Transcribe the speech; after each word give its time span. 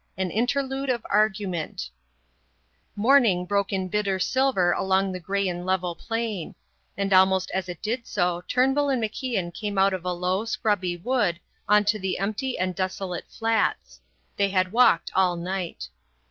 AN 0.17 0.31
INTERLUDE 0.31 0.89
OF 0.89 1.05
ARGUMENT 1.11 1.91
Morning 2.95 3.45
broke 3.45 3.71
in 3.71 3.87
bitter 3.87 4.17
silver 4.17 4.71
along 4.71 5.11
the 5.11 5.19
grey 5.19 5.47
and 5.47 5.63
level 5.63 5.93
plain; 5.93 6.55
and 6.97 7.13
almost 7.13 7.51
as 7.51 7.69
it 7.69 7.83
did 7.83 8.07
so 8.07 8.41
Turnbull 8.47 8.89
and 8.89 8.99
MacIan 8.99 9.53
came 9.53 9.77
out 9.77 9.93
of 9.93 10.03
a 10.03 10.11
low, 10.11 10.43
scrubby 10.45 10.97
wood 10.97 11.39
on 11.69 11.85
to 11.85 11.99
the 11.99 12.17
empty 12.17 12.57
and 12.57 12.73
desolate 12.73 13.25
flats. 13.29 14.01
They 14.37 14.49
had 14.49 14.71
walked 14.71 15.11
all 15.13 15.35
night. 15.35 15.87